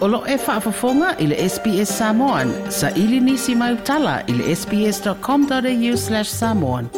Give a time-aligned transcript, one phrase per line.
[0.00, 2.50] O lo e whaafafonga i le SPS Samoan.
[2.72, 6.88] Sa ili nisi mai utala i le sps.com.au slash samoan.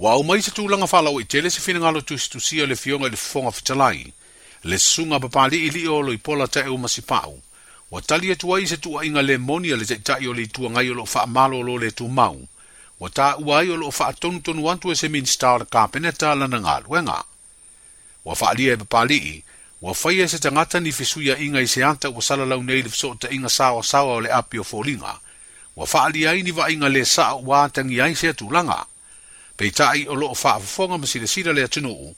[0.00, 3.52] Wa o mai se tūlanga whalau i tele se whinangalo tūsitusia le fionga le fonga
[3.58, 4.06] fitalai.
[4.64, 7.36] Le sunga papali ili o i pola te eu masipau.
[7.92, 10.88] Wa tali atua i se tua inga le monia le te o le tua ngai
[10.90, 12.40] o lo whaamalo lo le tū mau.
[13.00, 16.78] Wa tā uai o lo whaatonu tonu antu e se minstar ka peneta lana ngā
[16.88, 17.20] luenga.
[18.24, 19.42] wa faalia e papalii e
[19.82, 23.48] ua faia se tagata ni fesuia iga i se ata ua salalau nei le fesootaʻiga
[23.48, 25.20] saoasaoa o le api o foliga
[25.76, 28.86] ua faaalia ai ni vaaiga lē saʻo uā tagi ai se atulaga
[29.58, 32.14] peitaʻi o loo faafofoga ma silasila le atunuu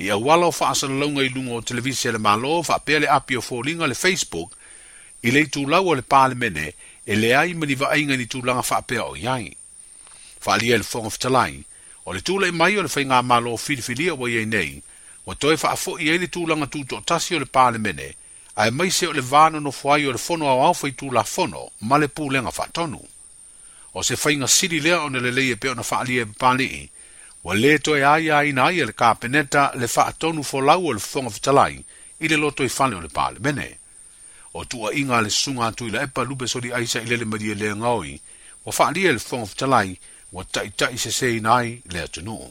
[0.00, 3.42] i auala o faasalalauga i luga o televisi e le malo faapea le api o
[3.42, 4.56] foliga le facebook
[5.22, 6.72] i le itulau o le palemene
[7.06, 9.56] e leai ma ni vaaiga ni tulaga faapea o i ai
[10.40, 11.54] faaalia i le foga fetalai
[12.08, 14.72] o le tulaʻi mai o le faigā malo filifilia uaiai nei
[15.30, 18.06] Ua toe faa fo i ele tūlanga tūto tasi o le pāle mene,
[18.58, 21.22] ai mai se o le vāno no fuai o le fono au au fai tūla
[21.24, 22.98] fono, ma le pūlenga faa tonu.
[23.94, 26.80] O se fainga siri lea o ne le leie peo na faa lia pāle i,
[27.44, 30.94] ua le toe ai ai na ai le kāpeneta le faa tonu fo lau o
[30.98, 31.78] le fonga fitalai,
[32.20, 33.68] i le loto i fale o le pāle mene.
[34.58, 37.30] O tua inga le sunga atu i la epa lupe sori aisa i le le
[37.34, 38.16] maria le ngaoi,
[38.66, 39.94] wa faa lia le fonga fitalai,
[40.34, 42.50] wa tai tai se se inai le atunuu.